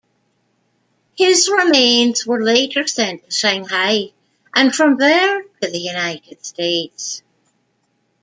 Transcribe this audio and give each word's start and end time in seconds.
His 1.15 1.47
remains 1.47 2.25
were 2.25 2.43
later 2.43 2.87
sent 2.87 3.23
to 3.25 3.29
Shanghai 3.31 4.05
and 4.55 4.73
from 4.73 4.97
there 4.97 5.43
to 5.43 5.69
the 5.69 5.77
United 5.77 6.43
States. 6.43 7.21